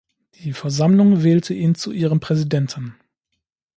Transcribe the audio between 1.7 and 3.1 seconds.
zu ihrem Präsidenten.